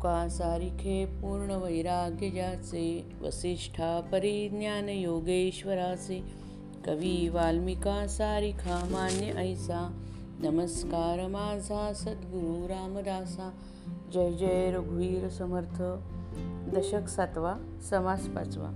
तुका 0.00 0.28
सारिखे 0.28 1.04
पूर्ण 1.04 1.50
वैराग्य 1.50 2.30
ज्याचे 2.30 3.06
वसिष्ठा 3.22 4.00
परिज्ञान 4.12 4.88
योगेश्वराचे 4.88 6.22
कवी 6.86 7.28
वाल्मिका 7.28 8.06
सारिखा 8.06 8.88
मान्य 8.90 9.26
ऐसा 9.26 10.06
नमस्कार 10.42 11.26
माझा 11.26 11.92
सद्गुरू 11.92 12.68
रामदासा 12.68 13.50
जय 14.12 14.32
जय 14.32 14.70
रघुवीर 14.70 15.28
समर्थ 15.28 15.82
दशक 16.74 17.08
सातवा 17.08 17.54
समास 17.90 18.26
पाचवा 18.26 18.70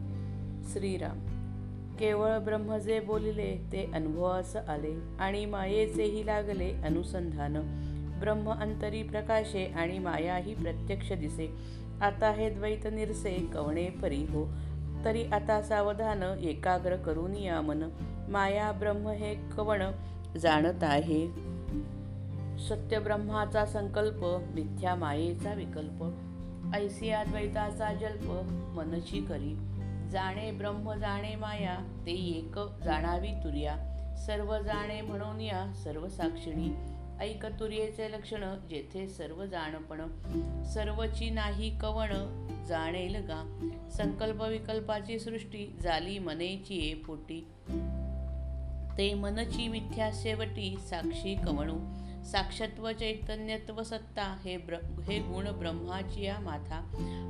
श्रीराम. 0.72 1.18
केवळ 1.96 2.38
ब्रह्म 2.38 2.76
जे 2.76 3.00
बोलिले 3.00 3.66
ते 3.72 3.90
अनुभवास 3.94 4.56
आले 4.56 5.16
आणि 5.18 5.46
मायेचेही 5.46 6.26
लागले 6.26 6.70
अनुसंधान. 6.84 7.56
ब्रह्म 8.24 8.50
अंतरी 8.50 9.02
प्रकाशे 9.02 9.66
आणि 9.66 9.98
माया 9.98 10.36
ही 10.36 10.54
प्रत्यक्ष 10.54 11.12
दिसे. 11.12 11.54
आता 12.02 12.30
हे 12.30 12.50
द्वैत 12.50 12.86
निरसे 12.86 13.50
कवणे 13.54 13.90
परी 13.90 14.24
हो. 14.24 14.52
तरी 15.04 15.24
आता 15.24 15.62
सावधान 15.62 16.22
एकाग्र 16.22 16.96
करून 16.96 17.36
या 17.36 17.60
मन. 17.60 17.82
माया 18.28 18.72
ब्रह्म 18.72 19.08
हे 19.08 19.34
कवण 19.34 19.82
जाणत 20.38 20.84
आहे? 20.84 21.26
सत्य 22.58 22.98
ब्रह्माचा 22.98 23.66
संकल्प 23.66 24.24
मिथ्या 24.54 24.94
मायेचा 24.94 25.52
विकल्प. 25.52 26.14
ऐसिया 26.76 27.24
द्वैताचा 27.24 27.92
जल्प 27.92 28.30
मनची 28.76 29.20
करी. 29.20 29.54
जाणे 30.10 30.50
ब्रह्म 30.50 30.94
जाणे 30.94 31.36
माया 31.36 32.02
ते 32.06 32.12
एक 32.12 32.58
जाणावी 32.84 33.28
तुर्या. 33.28 33.76
सर्व 34.26 34.58
जाणे 34.58 35.00
म्हणून 35.00 35.40
या 35.40 35.72
सर्व 35.84 36.08
साक्षिणी. 36.08 36.93
ऐक 37.20 37.46
तुर्येचे 37.46 38.12
लक्षण 38.12 38.44
जेथे 38.70 39.08
सर्व 39.08 39.44
जाणपण 39.44 40.00
सर्वची 40.64 41.30
नाही 41.30 41.78
कवण 41.78 42.08
जाणेल 42.68 43.16
गा. 43.16 43.68
संकल्प 43.90 44.42
विकल्पाची 44.42 45.18
सृष्टी 45.18 45.76
झाली 45.82 46.18
मनेची 46.18 46.90
ए 46.90 46.94
पोटी. 46.94 47.46
ते 48.98 49.14
मनची 49.14 49.68
मिथ्या 49.68 50.10
शेवटी 50.14 50.76
साक्षी 50.90 51.34
कवणू. 51.34 52.04
साक्षत्व 52.24 52.92
चैतन्यत्व 52.92 53.82
सत्ता 53.82 54.36
हे 54.44 54.56
ब्र 54.56 54.76
हे 55.02 55.18
गुण 55.18 55.50
ब्रह्माची 55.50 56.24
या 56.24 56.38
माथा. 56.38 56.76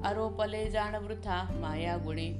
आरोपले 0.05 0.71
जाण 0.71 0.95
वृथा 0.95 1.59
माया 1.61 1.97
गुणे. 1.97 2.33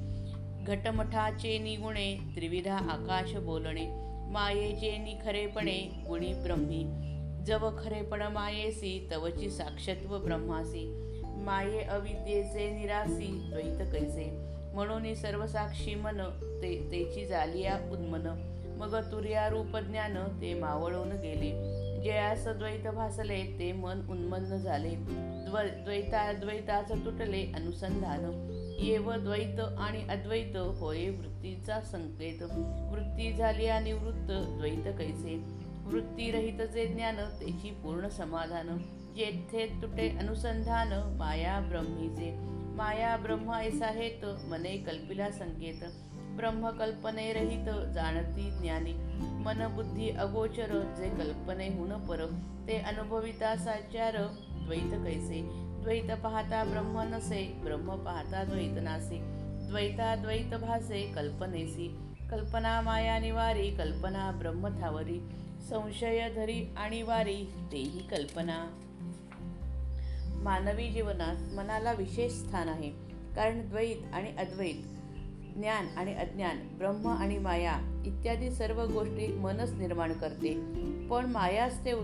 घटमठाचे 0.65 1.59
निगुणे 1.59 2.17
त्रिविधा 2.37 2.77
आकाश 2.77 3.37
बोलणे. 3.37 3.87
मायेचे 4.33 4.99
निखरेपणे 4.99 6.05
गुणी 6.09 6.33
ब्रह्मी. 6.35 7.14
जव 7.47 7.71
खरेपण 7.79 8.23
मायेसी 8.23 9.09
तवची 9.11 9.51
साक्षत्व 9.51 10.19
ब्रह्मासी. 10.19 11.01
माये 11.23 11.83
अविद्येचे 11.83 12.71
निरासी 12.71 13.49
द्वैत 13.51 13.93
कैसे? 13.93 14.55
म्हणून 14.75 15.15
सर्व 15.15 15.47
साक्षी 15.47 15.95
मन 15.95 16.19
ते 16.63 16.89
तेची 16.93 17.27
जालिया 17.27 17.77
उन्मन. 17.77 18.51
मग 18.79 18.95
तुर्या 18.95 19.49
रूप 19.49 19.77
ज्ञान 19.77 20.15
ते 20.41 20.55
मावळून 20.55 21.09
गेले. 21.09 21.85
जयास 22.03 22.49
द्वैत 22.49 22.87
भासले 22.87 23.43
ते 23.59 23.73
मन 23.73 24.07
उन्मन्न 24.11 24.57
झाले. 24.57 24.91
द्व 25.47 25.59
द्वैता 25.63 26.33
द्वैताच 26.33 26.89
तुटले 26.89 27.53
अनुसंधान. 27.55 28.51
येव 28.81 29.13
द्वैत 29.13 29.61
आणि 29.61 30.07
अद्वैत 30.11 30.57
होय 30.57 31.09
वृत्तीचा 31.09 31.81
संकेत. 31.81 32.43
वृत्ती 32.93 33.33
झाली 33.33 33.67
आणि 33.67 33.93
वृत्त 33.93 34.31
द्वैत 34.31 34.99
कैसे? 34.99 35.64
वृत्तीरहित 35.85 36.71
जे 36.71 36.87
ज्ञान 36.87 37.17
त्याची 37.17 37.71
पूर्ण 37.71 38.09
समाधान. 38.09 38.85
जेथे 39.17 39.67
तुटे 39.67 40.19
अनुसंधान 40.19 41.17
माया 41.19 41.61
ब्रह्मीचे 41.61 42.55
माया 42.77 43.17
ब्रह्म 43.17 43.55
ऐसा 43.55 43.87
हेत 43.87 44.21
मने 44.25 44.79
कल्पिला 44.79 45.31
संकेत. 45.31 45.81
ब्रह्म 46.37 46.71
कल्पने 46.71 47.33
रहित 47.33 47.93
जाणती 47.95 48.61
ज्ञानी. 48.61 48.93
मन 49.45 49.73
बुद्धी 49.77 50.11
अगोचर 50.11 50.97
जे 50.99 51.09
कल्पने 51.11 51.69
हुन 51.69 51.91
पर. 51.91 52.27
ते 52.67 52.79
अनुभविता 52.79 53.57
साचार 53.57 54.17
द्वैत 54.65 55.05
कैसे. 55.05 55.43
द्वैत 55.83 56.21
पाहता 56.23 56.65
ब्रह्म 56.65 57.15
नसे 57.15 57.55
ब्रह्म 57.65 58.05
पाहता 58.05 58.45
द्वैत 58.45 58.79
नासे. 58.79 59.19
द्वैता 59.69 60.17
द्वैत 60.17 60.55
भासे 60.55 61.13
कल्पनेसी. 61.15 62.14
कल्पना 62.31 62.81
माया 62.81 63.19
निवारी 63.19 63.71
कल्पना 63.71 64.31
ब्रह्मथावरी 64.31 65.19
संशय 65.71 66.29
धरी 66.37 66.75
आणि 66.77 67.03
वारी 67.03 67.45
तेही 67.73 68.01
कल्पना. 68.09 68.57
मानवी 70.43 70.89
जीवनात 70.89 71.55
मनाला 71.55 71.93
विशेष 71.93 72.33
स्थान 72.33 72.69
आहे 72.69 72.91
कारण 73.37 73.69
द्वैत 73.69 74.15
आणि 74.15 74.31
अद्वैत 74.39 74.83
ज्ञान 75.57 75.89
आणि 75.97 76.15
अज्ञान 76.15 76.59
ब्रह्म 76.79 77.09
आणि 77.09 77.39
माया 77.39 77.79
इत्यादी 78.07 78.51
सर्व 78.51 78.85
गोष्टी 78.87 79.27
मनच 79.27 79.73
निर्माण 79.73 80.13
करते. 80.13 80.55
पण 81.09 81.27
मायाच 81.27 81.85
ते 81.85 81.95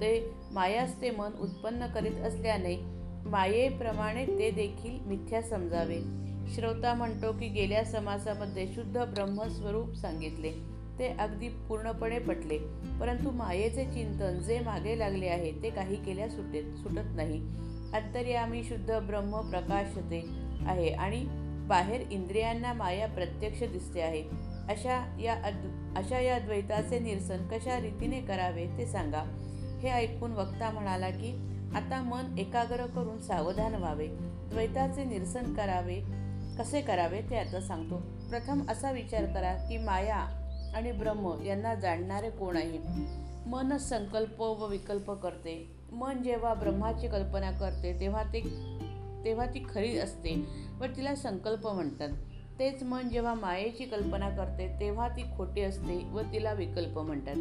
ते 0.00 0.30
मायाच 0.52 1.00
ते 1.00 1.10
मन 1.10 1.30
उत्पन्न 1.40 1.86
करीत 1.86 2.16
असल्याने 2.16 2.76
मायेप्रमाणे 3.24 4.26
ते 4.26 4.50
देखील 4.50 5.00
मिथ्या 5.06 5.42
समजावे. 5.42 6.29
श्रोता 6.54 6.94
म्हणतो 6.94 7.32
की 7.32 7.48
गेल्या 7.48 7.84
समासामध्ये 7.84 8.66
शुद्ध 8.66 9.04
ब्रह्मस्वरूप 9.04 9.94
सांगितले. 9.94 10.52
ते 10.98 11.08
अगदी 11.08 11.48
पूर्णपणे 11.48 12.18
पटले. 12.18 12.58
परंतु 13.00 13.30
मायेचे 13.30 13.84
चिंतन 13.84 14.38
जे 14.38 14.60
मागे 14.60 14.98
लागले 14.98 15.28
आहे 15.28 15.52
ते 15.52 15.70
काही 15.70 16.04
केल्या 16.04 16.28
सुटेत 16.28 16.74
सुटत 16.76 17.16
नाही. 17.16 17.38
अंतर्यामी 17.92 18.64
शुद्ध 18.64 18.98
ब्रह्म 18.98 19.50
प्रकाशते 19.50 20.24
आहे 20.66 20.88
आणि 20.88 21.24
बाहेर 21.68 22.00
इंद्रियांना 22.10 22.72
माया 22.72 23.06
प्रत्यक्ष 23.06 23.62
दिसते 23.62 24.00
आहे. 24.00 24.22
अशा 24.68 25.16
या 25.20 25.34
अद् 25.34 25.98
अशा 25.98 26.18
या 26.18 26.38
द्वैताचे 26.38 26.98
निरसन 26.98 27.48
कशा 27.48 27.80
रीतीने 27.80 28.20
करावे 28.20 28.66
ते 28.78 28.86
सांगा. 28.86 29.22
हे 29.82 29.88
ऐकून 29.88 30.32
वक्ता 30.32 30.70
म्हणाला 30.70 31.10
की 31.10 31.32
आता 31.74 32.02
मन 32.02 32.38
एकाग्र 32.38 32.86
करून 32.86 33.20
सावधान 33.20 33.74
व्हावे. 33.74 34.06
द्वैताचे 34.50 35.04
निरसन 35.04 35.54
करावे. 35.54 36.19
कसे 36.58 36.80
करावे 36.80 37.20
ते 37.20 37.38
आता 37.38 37.60
सांगतो. 37.60 37.96
प्रथम 38.30 38.70
असा 38.70 38.90
विचार 38.90 39.24
करा 39.24 39.54
की 39.54 39.78
माया 39.78 40.16
आणि 40.74 40.92
ब्रह्म 40.92 41.42
यांना 41.44 41.74
जाणणारे 41.74 42.30
कोण 42.30 42.56
आहे? 42.56 42.78
मन 43.46 43.76
संकल्प 43.76 44.40
व 44.40 44.66
विकल्प 44.66 45.10
करते. 45.10 45.76
मन 45.92 46.22
जेव्हा 46.22 46.54
ब्रह्माची 46.54 47.08
कल्पना 47.08 47.50
करते 47.50 48.00
तेव्हा 48.00 48.22
ते 48.22 48.40
तेव्हा 49.24 49.46
ती 49.46 49.66
खरी 49.74 49.98
असते 49.98 50.46
व 50.80 50.84
तिला 50.84 51.14
संकल्प 51.14 51.68
म्हणतात. 51.68 52.08
तेच 52.58 52.82
मन 52.82 53.08
जेव्हा 53.08 53.34
मायेची 53.34 53.84
कल्पना 53.84 54.28
करते 54.28 54.80
तेव्हा 54.80 55.08
ती 55.08 55.22
खोटी 55.36 55.60
असते 55.60 56.04
व 56.04 56.20
तिला 56.20 56.52
विकल्प 56.52 56.98
म्हणतात. 56.98 57.36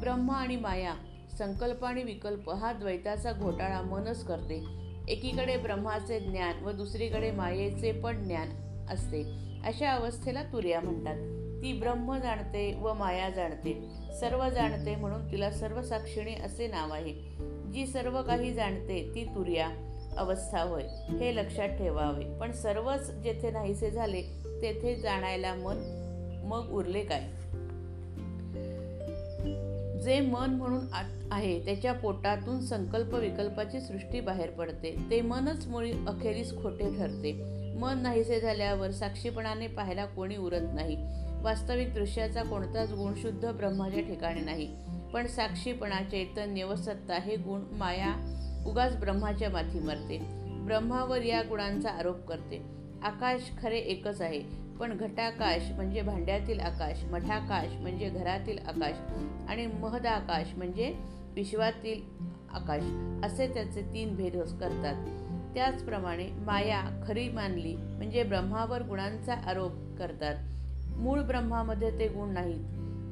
ब्रह्म 0.00 0.30
आणि 0.30 0.56
माया 0.56 0.94
संकल्प 1.38 1.84
आणि 1.84 2.02
विकल्प 2.02 2.50
हा 2.50 2.72
द्वैताचा 2.72 3.32
घोटाळा 3.32 3.82
मनच 3.82 4.24
करते. 4.24 4.64
एकीकडे 5.08 5.56
ब्रह्माचे 5.56 6.20
ज्ञान 6.20 6.64
व 6.64 6.70
दुसरीकडे 6.70 7.30
मायेचे 7.30 7.92
पण 7.92 8.24
ज्ञान 8.24 8.48
असते. 8.90 9.22
अशा 9.64 9.90
अवस्थेला 9.90 10.42
तुर्या 10.42 10.80
म्हणतात. 10.80 11.16
ती 11.62 11.72
ब्रह्म 11.72 12.18
जाणते 12.18 12.74
व 12.74 12.94
माया 12.94 13.30
जाणते. 13.30 13.86
सर्व 14.20 14.48
जाणते 14.48 14.96
म्हणून 14.96 15.32
तिला 15.32 15.50
सर्व 15.50 15.82
साक्षिणी 15.82 16.34
असे 16.34 16.66
नाव 16.66 16.92
आहे. 16.92 17.12
जी 17.72 17.86
सर्व 17.86 18.22
काही 18.22 18.54
जाणते 18.54 19.12
ती 19.14 19.24
तुर्या 19.24 19.68
अवस्था 20.16 20.62
होय. 20.62 20.82
हे 21.20 21.36
लक्षात 21.36 21.68
ठेवावे. 21.68 22.38
पण 22.38 22.52
सर्वच 22.52 23.10
जेथे 23.10 23.50
नाहीसे 23.50 23.90
झाले 23.90 24.22
तेथे 24.62 24.96
जाणायला 24.96 25.54
मन 25.54 25.98
मग 26.44 26.70
उरले 26.70 27.02
काय? 27.02 27.28
जे 30.04 30.20
मन 30.20 30.50
म्हणून 30.50 30.86
आहे 31.30 31.64
त्याच्या 31.64 31.92
पोटातून 31.92 32.60
संकल्प 32.60 33.14
विकल्पाची 33.14 33.80
सृष्टी 33.80 34.20
बाहेर 34.20 34.50
पडते. 34.50 34.96
ते 35.10 35.20
मनच 35.20 35.66
मुळी 35.66 35.92
अखेरीस 35.92 36.62
खोटे 36.62 36.98
ठरते. 36.98 37.32
मन 37.74 37.98
नाहीसे 37.98 38.40
झाल्यावर 38.40 38.90
साक्षीपणाने 38.90 39.66
पाहायला 39.66 40.06
कोणी 40.06 40.36
उरत 40.36 40.60
नाही. 40.74 40.96
वास्तविक 41.42 41.94
दृश्याचा 41.94 42.42
कोणताच 42.42 42.92
गुण 42.92 43.12
शुद्ध 43.22 43.52
ब्रह्माच्या 43.52 44.00
ठिकाणी 44.00 44.40
नाही. 44.40 44.76
पण 45.14 45.26
साक्षीपणा 45.26 46.02
चैतन्य 46.10 46.64
व 46.64 46.74
सत्ता 46.74 47.14
हे 47.14 47.36
गुण 47.36 47.60
माया 47.72 48.14
उगाच 48.66 48.96
ब्रह्माच्या 48.96 49.50
माथी 49.50 49.78
मरते. 49.78 50.18
ब्रह्मावर 50.66 51.22
या 51.22 51.42
गुणांचा 51.42 51.90
आरोप 51.90 52.26
करते. 52.28 52.81
आकाश 53.04 53.52
खरे 53.62 53.78
एकच 53.78 54.20
आहे. 54.20 54.62
पण 54.80 54.96
घटाकाश 54.96 55.70
म्हणजे 55.70 56.02
भांड्यातील 56.02 56.60
आकाश 56.60 57.04
मठाकाश 57.04 57.80
म्हणजे 57.80 58.08
घरातील 58.08 58.58
आकाश 58.58 58.98
आणि 59.48 59.66
महदाकाश 59.66 60.54
म्हणजे 60.56 60.94
विश्वातील 61.34 62.02
आकाश 62.50 62.82
असे 63.24 63.54
त्याचे 63.54 63.82
तीन 63.82 64.16
भेद 64.16 64.36
करतात. 64.36 65.06
त्याचप्रमाणे 65.54 66.28
माया 66.32 67.04
खरी 67.08 67.28
मानली 67.28 67.76
म्हणजे 67.76 68.22
ब्रह्मावर 68.22 68.82
गुणांचा 68.82 69.34
आरोप 69.34 69.72
करतात. 69.98 70.34
मूळ 70.96 71.20
ब्रह्मामध्ये 71.20 71.98
ते 71.98 72.08
गुण 72.08 72.28
नाहीत. 72.28 72.60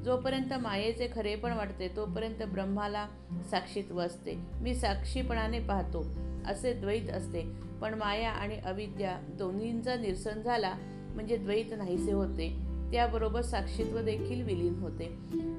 जोपर्यंत 0.05 0.55
मायेचे 0.55 1.09
खरेपण 1.15 1.53
वाटते 1.53 1.89
तोपर्यंत 1.97 2.43
ब्रह्माला 2.43 3.07
साक्षीत्व 3.51 4.01
असते. 4.01 4.35
मी 4.61 4.75
साक्षीपणाने 4.75 5.61
पाहतो. 5.61 6.30
असे 6.47 6.73
द्वैत 6.73 7.11
असते. 7.11 7.71
पण 7.81 7.95
माया 7.95 8.31
आणि 8.31 8.57
अविद्या 8.57 9.19
दोन्हींचा 9.29 9.97
निरसन 9.97 10.43
झाला 10.43 10.75
म्हणजे 11.15 11.37
द्वैत 11.37 11.65
नाहीसे 11.79 12.13
होते. 12.13 12.57
त्याबरोबर 12.93 13.43
साक्षीत्व 13.43 14.01
देखील 14.01 14.43
विलीन 14.43 14.75
होते. 14.75 15.09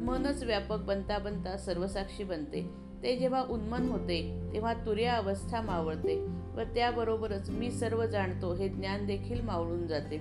मनच 0.02 0.44
व्यापक 0.44 0.78
बनता 0.78 1.18
बनता 1.18 1.58
सर्वसाक्षी 1.58 2.24
बनते. 2.24 2.70
ते 3.04 3.16
जेव्हा 3.16 3.42
उन्मन 3.50 3.90
होते 3.90 4.50
तेव्हा 4.54 4.74
तुर्या 4.74 5.14
अवस्था 5.14 5.62
मावळते 5.62 6.28
व 6.56 6.62
त्याबरोबरच 6.62 7.50
मी 7.50 7.72
सर्व 7.72 8.06
जाणतो 8.06 8.54
हे 8.54 8.70
ज्ञान 8.70 9.06
देखील 9.06 9.42
मावळून 9.42 9.88
जाते. 9.88 10.18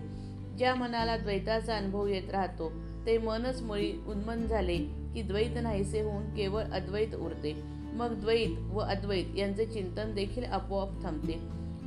ज्या 0.58 0.74
मनाला 0.74 1.16
द्वैताचा 1.16 1.76
अनुभव 1.76 2.06
येत 2.06 2.30
राहतो 2.30 2.72
ते 3.06 3.18
मनच 3.18 3.62
मुळी 3.62 3.92
उन्मन 4.06 4.46
झाले 4.46 4.76
की 5.14 5.22
द्वैत 5.22 5.62
नाहीसे 5.62 6.00
होऊन 6.00 6.34
केवळ 6.34 6.62
अद्वैत 6.62 7.14
उरते. 7.14 7.79
मग 7.92 8.20
द्वैत 8.20 8.58
व 8.58 8.78
अद्वैत 8.78 9.36
यांचे 9.36 9.66
चिंतन 9.66 10.14
देखील 10.14 10.44
आपोआप 10.44 11.02
थांबते. 11.02 11.32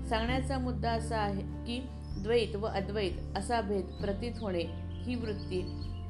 सांगण्याचा 0.10 0.58
मुद्दा 0.58 0.92
असा 0.92 1.18
आहे 1.18 1.42
की 1.42 1.88
द्वैत 2.24 2.56
व 2.56 2.66
अद्वैत 2.66 3.38
असा 3.38 3.62
भेद 3.62 3.86
प्रतीत 3.86 4.32
होणे 4.40 4.64
ही 5.04 5.16
वृत्ती 5.16 5.62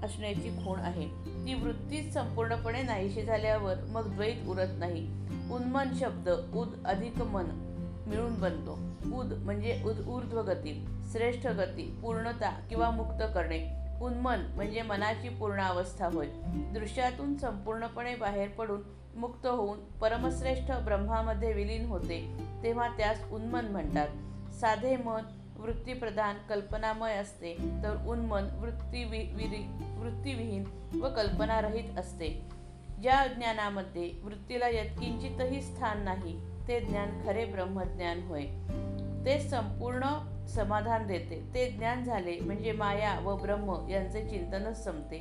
असण्याची 0.04 0.50
खूण 0.50 0.80
आहे. 0.80 1.08
ती 1.26 1.54
वृत्तीच 1.54 2.14
संपूर्णपणे 2.14 2.82
नाहीशी 2.82 3.22
झाल्यावर 3.22 3.76
मग 3.90 4.16
द्वैत 4.16 4.48
उरत 4.48 4.68
नाही. 4.80 5.08
उन्मन 5.52 5.86
शब्द 6.00 6.30
उद 6.56 6.68
अधिक 6.86 7.18
मन 7.18 7.46
मिळून 8.08 8.40
बनतो. 8.40 8.80
उद 9.16 9.34
म्हणजे 9.34 9.82
उद 9.86 10.08
ऊर्ध्व 10.08 10.42
गती 10.42 10.86
श्रेष्ठ 11.12 11.48
गती 11.48 12.00
पूर्णता 12.02 12.50
किंवा 12.70 12.90
मुक्त 12.90 13.24
करणे. 13.34 13.83
उन्मन 14.02 14.40
म्हणजे 14.56 14.82
मनाची 14.82 15.30
पूर्ण 15.30 15.62
अवस्था 15.62 16.08
होय. 16.08 16.28
दृश्यातून 16.74 17.38
संपूर्णपणे 17.38 18.16
बाहेर 18.16 18.50
पडून 18.50 18.82
मुक्त 19.16 19.46
होऊन 19.46 19.80
परमश्रेष्ठ 19.80 20.72
ब्रह्मामध्ये 20.72 21.54
विलीन 21.54 21.86
होते 21.86 22.38
तेव्हा 22.64 22.88
त्यास 22.88 23.24
उन्मन 23.32 23.66
म्हणतात. 23.66 24.08
साधे 24.54 24.96
मन 24.96 25.22
वृत्तीप्रधान 25.58 26.36
कल्पनामय 26.50 27.14
असते 27.14 27.54
तर 27.54 28.06
उन्मन 28.08 28.44
वृत्ती 28.44 29.04
वृत्तीविहीन 29.98 30.64
व 31.02 31.10
कल्पनारहित 31.10 31.98
असते. 31.98 32.46
ज्या 33.02 33.28
ज्ञानामध्ये 33.28 34.12
वृत्तीला 34.24 34.68
यत्किंचितही 34.68 35.62
स्थान 35.62 36.02
नाही 36.02 36.40
ते 36.68 36.80
ज्ञान 36.80 37.26
खरे 37.26 37.46
ब्रह्मज्ञान 37.46 38.24
होय. 38.24 38.46
ते 39.26 39.40
संपूर्ण 39.40 40.06
समाधान 40.48 41.08
देते. 41.08 41.44
ते 41.54 41.72
ज्ञान 41.72 42.04
झाले 42.04 42.40
म्हणजे 42.40 42.72
माया 42.72 43.20
व 43.20 43.36
ब्रह्म 43.36 43.88
यांचे 43.90 44.30
चिंतनच 44.30 44.84
संपते. 44.84 45.20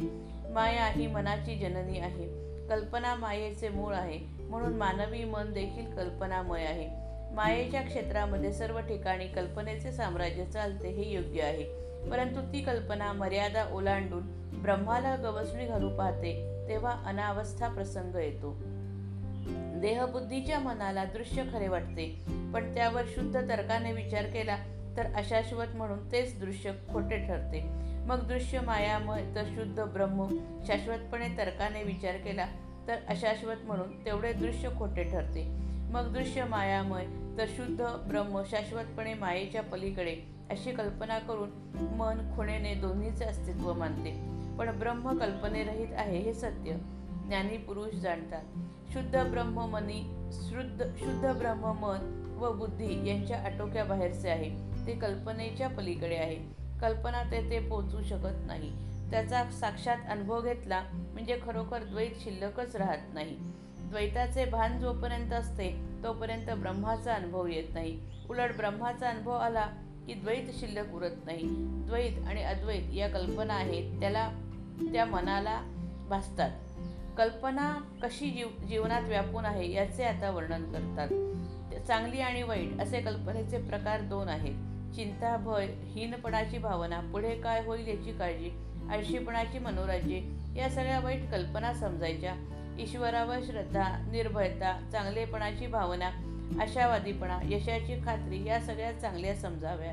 माया 0.50 0.86
ही 0.86 1.06
मनाची 1.06 1.58
जननी 1.58 1.98
आहे. 1.98 2.42
कल्पना 2.68 3.14
मायेचे 3.14 3.68
मूळ 3.68 3.94
आहे. 3.94 4.18
म्हणून 4.40 4.72
मानवी 4.72 5.24
मन 5.24 5.52
देखील 5.52 5.96
कल्पनामय 5.96 6.64
आहे. 6.64 7.02
मायेच्या 7.34 7.82
क्षेत्रामध्ये 7.82 8.52
सर्व 8.52 8.80
ठिकाणी 8.80 9.28
कल्पनेचे 9.28 9.92
साम्राज्य 9.92 10.44
चालते 10.44 10.88
हे 10.88 11.12
योग्य 11.12 11.42
आहे. 11.42 11.82
परंतु 12.10 12.52
ती 12.52 12.60
कल्पना 12.60 13.12
मर्यादा 13.12 13.64
ओलांडून 13.72 14.22
ब्रह्माला 14.62 15.16
गवसणी 15.16 15.66
घालू 15.66 15.88
पाहते 15.96 16.62
तेव्हा 16.68 17.02
अनावस्था 17.06 17.68
प्रसंग 17.68 18.14
येतो. 18.14 18.56
देहबुद्धीच्या 19.80 20.58
मनाला 20.58 21.04
दृश्य 21.04 21.42
खरे 21.52 21.68
वाटते. 21.68 22.22
पण 22.54 22.74
त्यावर 22.74 23.02
शुद्ध 23.06 23.48
तर्काने 23.48 23.92
विचार 23.92 24.22
केला 24.22 24.56
तर 24.96 25.06
अशाश्वत 25.14 25.66
म्हणून 25.74 26.12
तेच 26.12 26.40
दृश्य 26.40 26.72
खोटे 26.92 27.26
ठरते. 27.26 27.82
मग 28.06 28.28
दृश्य 28.28 28.60
मायामय 28.60 29.34
तर 29.34 29.44
शुद्ध 29.44 29.80
ब्रह्म 29.80 30.26
शाश्वतपणे 30.66 31.28
तर्काने 31.38 31.82
विचार 31.82 32.16
केला 32.16 32.46
तर 32.88 32.96
अशाश्वत 33.08 33.56
म्हणून 33.64 34.04
तेवढे 34.04 34.32
दृश्य 34.32 34.68
खोटे 34.78 35.04
ठरते. 35.04 35.44
मग 35.90 36.12
दृश्य 36.12 36.44
मायामय 36.44 37.06
तर 37.38 37.46
शुद्ध 37.48 37.84
ब्रह्म 38.08 38.42
शाश्वतपणे 38.46 39.14
मायेच्या 39.14 39.62
पलीकडे 39.62 40.16
अशी 40.50 40.72
कल्पना 40.72 41.18
करून 41.18 41.50
मन 41.98 42.36
खुणेने 42.36 42.74
दोन्हीचे 42.74 43.24
अस्तित्व 43.24 43.72
मानते. 43.72 44.10
पण 44.58 44.78
ब्रह्म 44.78 45.18
कल्पनेरहित 45.18 45.88
आहे 45.96 46.18
हे 46.18 46.34
सत्य. 46.34 46.72
ज्ञानी 47.26 47.56
पुरुष 47.56 47.94
जाणतात. 47.94 48.42
शुद्ध 48.92 49.18
ब्रह्म 49.18 49.60
मनी 49.70 50.28
शुद्ध 50.32 50.84
शुद्ध 50.84 51.32
ब्रह्म 51.32 51.60
मन 51.60 52.21
व 52.42 52.52
बुद्धी 52.52 53.08
यांच्या 53.08 53.38
आटोक्याबाहेरचे 53.38 54.30
आहे. 54.30 54.50
ते 54.86 54.92
कल्पनेच्या 54.92 55.68
पलीकडे 55.68 56.16
आहे. 56.16 56.36
कल्पना 56.80 57.22
तेथे 57.22 57.58
पोचू 57.60 58.02
शकत 58.02 58.46
नाही. 58.46 58.72
त्याचा 59.10 59.50
साक्षात 59.50 59.96
अनुभव 60.08 60.40
घेतला 60.40 60.82
म्हणजे 61.12 61.38
खरोखर 61.42 61.78
द्वैत 61.78 62.10
शिल्लकच 62.20 62.76
राहत 62.76 63.14
नाही. 63.14 63.36
द्वैताचे 63.78 64.44
भान 64.44 64.78
जोपर्यंत 64.78 65.32
असते 65.32 65.80
तोपर्यंत 66.04 66.50
ब्रह्माचा 66.50 67.14
अनुभव 67.14 67.46
येत 67.46 67.74
नाही. 67.74 68.00
उलट 68.30 68.56
ब्रह्माचा 68.56 69.08
अनुभव 69.08 69.32
आला 69.32 69.66
की 70.06 70.14
द्वैत 70.14 70.54
शिल्लक 70.60 70.94
उरत 70.94 71.26
नाही. 71.26 71.42
द्वैत 71.86 72.26
आणि 72.26 72.42
अद्वैत 72.42 72.94
या 72.94 73.08
कल्पना 73.08 73.54
आहेत 73.54 74.00
त्याला 74.00 74.30
त्या 74.92 75.04
मनाला 75.04 75.62
भासतात. 76.08 76.50
कल्पना 77.16 77.78
कशी 78.02 78.30
जीव 78.30 78.48
जीवनात 78.68 79.02
व्यापून 79.02 79.44
आहे 79.44 79.72
याचे 79.72 80.04
आता 80.04 80.30
वर्णन 80.30 80.64
करतात. 80.64 81.31
चांगली 81.88 82.20
आणि 82.20 82.42
वाईट 82.42 82.80
असे 82.80 83.00
कल्पनेचे 83.00 83.58
प्रकार 83.58 84.00
दोन 84.00 84.28
आहेत. 84.28 84.54
चिंता 84.94 85.36
भय 85.36 85.66
हीनपणाची 85.66 86.58
भावना 86.58 87.00
पुढे 87.00 87.34
काय 87.34 87.64
होईल 87.64 87.88
याची 87.88 88.12
काळजी 88.12 88.50
आळशीपणाची 88.90 89.58
मनोराज्ये 89.58 90.22
या 90.56 90.70
सगळ्या 90.70 91.00
वाईट 91.00 91.30
कल्पना 91.30 91.74
समजायच्या. 91.74 92.34
ईश्वरावर 92.78 93.36
श्रद्धा 93.46 94.08
निर्भयता 94.10 94.88
चांगलेपणाची 94.92 95.66
भावना 95.66 96.10
आशावादीपणा 96.60 97.38
यशाची 97.44 97.94
खात्री 98.04 98.44
या 98.44 98.60
सगळ्या 98.60 98.92
चांगल्या 98.92 99.36
समजाव्या. 99.36 99.92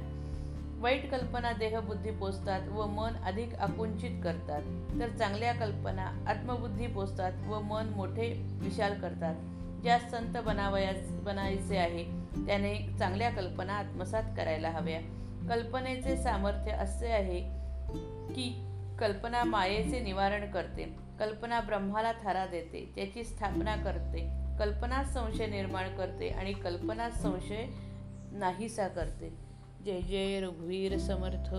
वाईट 0.79 1.11
कल्पना 1.11 1.51
देहबुद्धी 1.51 2.11
पोचतात 2.11 2.67
व 2.67 2.85
मन 2.85 3.13
अधिक 3.25 3.55
आकुंचित 3.55 4.11
करतात. 4.23 4.61
तर 4.99 5.09
चांगल्या 5.09 5.53
कल्पना 5.53 6.25
आत्मबुद्धी 6.27 6.87
पोचतात 6.87 7.31
व 7.47 7.59
मन 7.59 7.85
मोठे 7.95 8.45
विशाल 8.61 9.01
करतात. 9.01 9.35
ज्या 9.81 9.99
संत 9.99 10.37
बनावयास 10.37 11.11
बनायचे 11.11 11.77
आहे 11.77 12.03
त्याने 12.45 12.97
चांगल्या 12.99 13.29
कल्पना 13.29 13.73
आत्मसात 13.73 14.23
करायला 14.37 14.69
हव्या. 14.69 14.99
कल्पनेचे 15.49 16.17
सामर्थ्य 16.17 16.71
असे 16.71 17.11
आहे 17.11 17.41
की 18.33 18.65
कल्पना 18.99 19.43
मायेचे 19.43 19.99
निवारण 19.99 20.51
करते. 20.51 20.95
कल्पना 21.19 21.59
ब्रह्माला 21.59 22.11
थारा 22.11 22.45
देते 22.45 22.91
त्याची 22.95 23.23
स्थापना 23.23 23.75
करते. 23.75 24.29
कल्पना 24.59 25.03
संशय 25.03 25.45
निर्माण 25.45 25.95
करते 25.95 26.29
आणि 26.29 26.53
कल्पना 26.53 27.09
संशय 27.09 27.65
नाहीसा 28.31 28.87
करते. 28.87 29.37
जय 29.85 30.01
जय 30.01 30.39
रघुवीर 30.39 30.97
समर्थ. 30.97 31.55